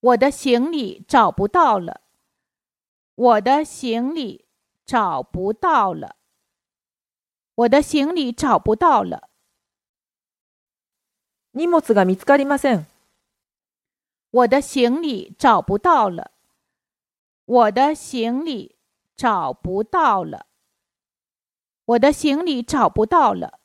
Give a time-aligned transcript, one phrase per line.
[0.00, 2.00] 我的行李找不到了。
[3.16, 4.44] 我的行李
[4.84, 6.14] 找不到了。
[7.56, 9.28] 我的行李找不到了。
[11.52, 12.70] 我的行李找不到了。
[14.30, 16.30] 我的行李找不到了。
[17.46, 18.76] 我的行李
[22.76, 23.60] 找不到了。